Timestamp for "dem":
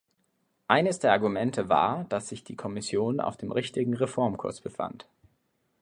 3.37-3.51